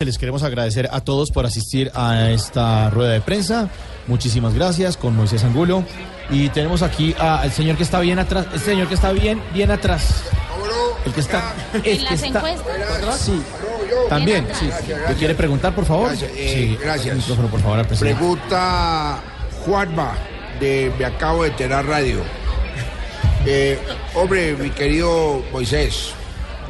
[0.00, 3.68] Les queremos agradecer a todos por asistir a esta rueda de prensa.
[4.06, 5.82] Muchísimas gracias con Moisés Angulo.
[6.30, 8.46] Y tenemos aquí al señor que está bien atrás.
[8.52, 10.22] El señor que está bien, bien atrás.
[11.04, 11.52] El que está.
[11.72, 12.26] El ¿En que las está.
[12.28, 13.18] encuestas?
[13.18, 13.42] Sí.
[14.08, 14.70] También, sí.
[14.70, 15.10] atrás.
[15.10, 16.10] ¿Le quiere preguntar, por favor?
[16.10, 16.78] Gracias, eh, sí.
[16.80, 17.16] gracias.
[17.16, 18.18] Micrófono, por favor, al presidente.
[18.20, 19.20] Pregunta
[19.64, 20.14] Juanma
[20.60, 22.20] de Me Acabo de Enterar Radio.
[23.44, 23.80] Eh,
[24.14, 26.10] hombre, mi querido Moisés,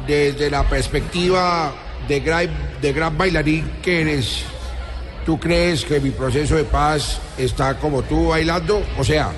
[0.07, 1.75] desde la perspectiva
[2.07, 2.49] de gran,
[2.81, 4.43] de gran bailarín que eres,
[5.25, 8.83] ¿tú crees que mi proceso de paz está como tú bailando?
[8.97, 9.31] O sea,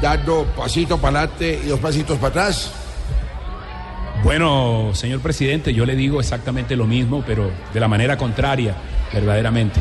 [0.00, 2.72] dando pasito para adelante y dos pasitos para atrás.
[4.22, 8.74] Bueno, señor presidente, yo le digo exactamente lo mismo, pero de la manera contraria,
[9.12, 9.80] verdaderamente.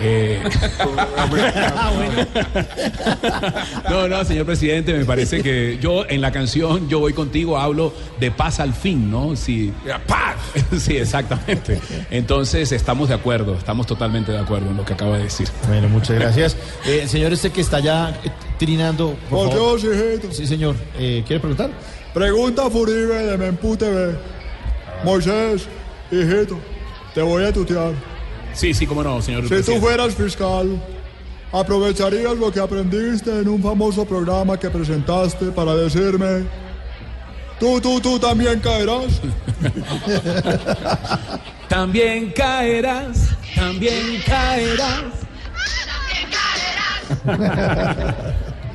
[0.00, 0.42] Eh,
[3.90, 7.92] no, no, señor presidente, me parece que yo en la canción Yo voy contigo hablo
[8.18, 9.36] de paz al fin, ¿no?
[9.36, 9.72] Sí,
[10.06, 10.36] ¡Paz!
[10.78, 11.80] sí, exactamente.
[12.10, 15.48] Entonces estamos de acuerdo, estamos totalmente de acuerdo en lo que acaba de decir.
[15.68, 16.56] Bueno, muchas gracias.
[16.86, 19.16] Eh, el señor este que está ya eh, trinando.
[19.30, 19.80] Por favor.
[20.32, 20.76] Sí, señor.
[20.98, 21.70] Eh, ¿Quiere preguntar?
[22.12, 24.14] Pregunta Furibe de Mempu TV.
[25.04, 25.66] Moisés,
[26.10, 26.58] hijito,
[27.14, 28.13] te voy a tutear.
[28.54, 30.80] Sí, sí, cómo no, señor Si tú fueras fiscal,
[31.52, 36.44] aprovecharías lo que aprendiste en un famoso programa que presentaste para decirme,
[37.60, 39.20] tú, tú, tú también caerás.
[41.68, 45.02] También caerás, también caerás.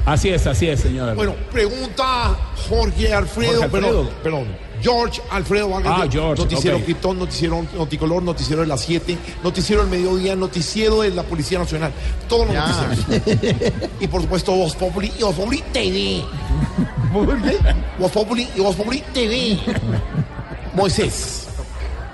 [0.06, 1.14] Así es, así es, señor.
[1.16, 2.36] Bueno, pregunta
[2.68, 3.82] Jorge Alfredo, Jorge Alfredo.
[3.82, 4.48] perdón, perdón.
[4.82, 5.94] George Alfredo Vargas.
[5.96, 6.08] Ah.
[6.10, 6.86] George, Noticiero ok.
[6.86, 11.92] Quitón, noticiero Noticolor, noticiero de las 7, noticiero del mediodía, noticiero de la Policía Nacional.
[12.28, 13.82] Todos los noticieros.
[14.00, 16.24] y por supuesto Voz Populi y Voz Populi TV.
[18.00, 19.60] Voz Populi y Voz Populi TV.
[20.74, 21.48] Moisés,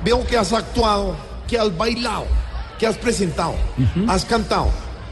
[0.04, 1.16] veo que has actuado,
[1.48, 2.26] que has bailado,
[2.80, 3.56] que has presentado,
[4.08, 4.70] has cantado,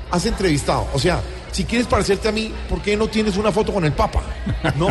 [0.10, 0.88] has entrevistado.
[0.94, 1.22] O sea,
[1.54, 4.22] si quieres parecerte a mí, ¿por qué no tienes una foto con el Papa?
[4.76, 4.88] No,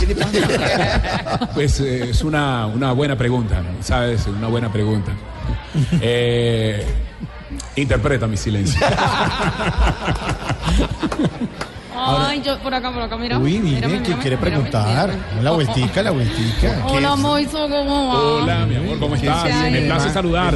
[0.00, 1.50] ¿qué le pasa?
[1.54, 3.82] Pues eh, es una, una buena pregunta, ¿no?
[3.82, 4.26] ¿sabes?
[4.26, 5.12] Una buena pregunta.
[6.00, 6.84] Eh,
[7.76, 8.80] interpreta mi silencio.
[11.98, 13.38] Ay, yo por acá, por acá, mira.
[13.38, 15.08] Uy, Mírame, que mírame, quiere preguntar.
[15.08, 15.42] mírame.
[15.42, 16.84] La vueltica, la vueltica.
[16.86, 18.20] Hola, Moiso, ¿cómo va?
[18.20, 19.44] Hola, mi amor, ¿cómo estás?
[19.70, 20.54] Me place saludar.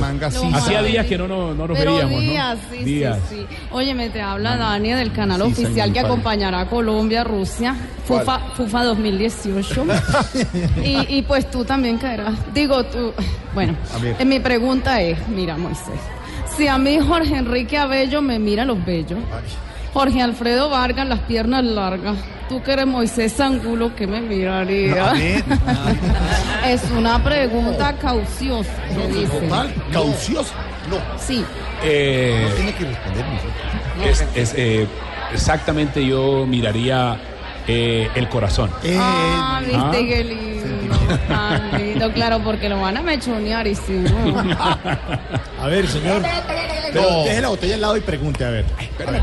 [0.55, 2.77] Hacía días que no, no, no nos Pero veíamos, días, ¿no?
[2.77, 3.19] sí, días.
[3.28, 3.56] sí, sí.
[3.71, 6.06] Oye, me te habla Dani del canal Sí, oficial señor, que padre.
[6.12, 7.75] acompañará a Colombia, Rusia,
[8.05, 9.84] FUFA, FUFA 2018.
[10.84, 12.34] y, y pues tú también caerás.
[12.53, 13.12] Digo, tú.
[13.55, 13.75] Bueno,
[14.19, 16.01] eh, mi pregunta es: mira, Moisés,
[16.57, 19.19] si a mí Jorge Enrique Abello me mira los bellos,
[19.93, 22.17] Jorge Alfredo Vargas las piernas largas,
[22.49, 25.12] tú que eres Moisés Angulo, ¿qué me miraría?
[26.67, 28.71] es una pregunta cauciosa.
[28.97, 29.49] me dice.
[29.93, 30.53] Caucioso.
[30.89, 31.45] No, Sí.
[31.83, 33.25] Eh, Tiene que responder.
[34.05, 34.87] es, es, eh,
[35.33, 37.17] exactamente yo miraría
[37.67, 38.71] eh, el corazón.
[38.83, 39.91] Eh, Ah, viste ah.
[39.93, 40.97] qué lindo.
[41.28, 44.39] Tan lindo, claro, porque lo van a mechonear y si no.
[45.61, 46.22] a ver, señor.
[46.93, 48.65] Pero deje la botella al lado y pregunte, a ver.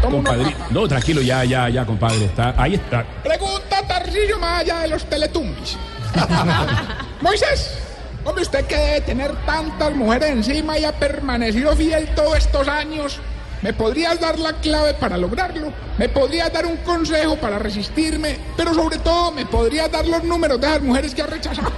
[0.02, 2.26] Compadre- No, tranquilo, ya, ya, ya, compadre.
[2.26, 3.06] Está, ahí está.
[3.24, 5.78] Pregunta Tarcillo Maya de los Teletumbis.
[7.22, 7.78] Moisés,
[8.24, 13.20] hombre, usted que debe tener tantas mujeres encima y ha permanecido fiel todos estos años,
[13.62, 15.72] ¿me podrías dar la clave para lograrlo?
[15.98, 18.38] ¿Me podrías dar un consejo para resistirme?
[18.56, 21.72] Pero sobre todo, ¿me podrías dar los números de esas mujeres que ha rechazado?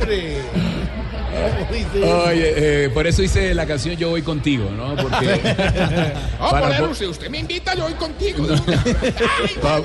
[0.00, 0.42] hombre.
[2.26, 4.96] Oye, eh, por eso hice la canción Yo voy contigo, ¿no?
[4.96, 5.26] Porque
[6.38, 8.46] No, para por usted, usted me invita, yo voy contigo.
[9.62, 9.80] pa-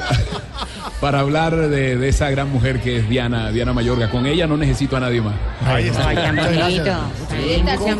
[1.01, 4.09] para hablar de, de esa gran mujer que es Diana, Diana Mayorga.
[4.09, 5.35] Con ella no necesito a nadie más.
[5.65, 6.07] Ahí está.
[6.07, 6.59] Ay, tan bonito.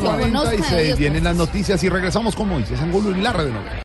[0.04, 3.82] 46, vienen las noticias y regresamos con Moisés Angulo y la red de novela.